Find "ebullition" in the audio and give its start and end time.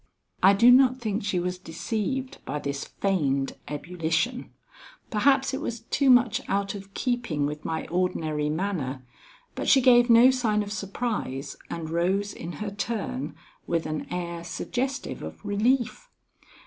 3.67-4.49